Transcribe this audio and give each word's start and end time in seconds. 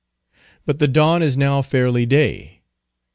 But 0.65 0.79
the 0.79 0.87
dawn 0.87 1.21
is 1.21 1.37
now 1.37 1.61
fairly 1.61 2.07
day. 2.07 2.61